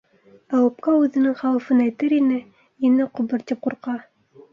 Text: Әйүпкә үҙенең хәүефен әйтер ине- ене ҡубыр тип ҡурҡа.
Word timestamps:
Әйүпкә 0.59 0.93
үҙенең 1.01 1.35
хәүефен 1.41 1.83
әйтер 1.83 2.15
ине- 2.17 2.39
ене 2.87 3.07
ҡубыр 3.19 3.45
тип 3.53 3.63
ҡурҡа. 3.67 3.95